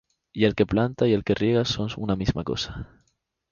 Y 0.33 0.45
el 0.45 0.55
que 0.55 0.65
planta 0.65 1.07
y 1.07 1.13
el 1.13 1.23
que 1.23 1.35
riega 1.35 1.63
son 1.63 1.89
una 1.97 2.15
misma 2.15 2.43
cosa; 2.43 3.03